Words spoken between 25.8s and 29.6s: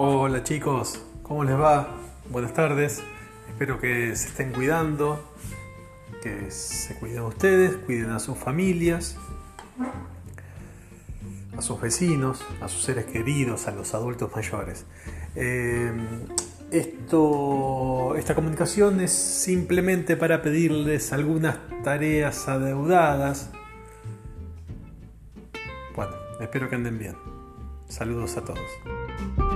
Bueno, espero que anden bien. Saludos a todos.